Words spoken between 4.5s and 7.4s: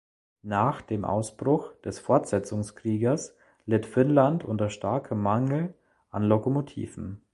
starkem Mangel an Lokomotiven.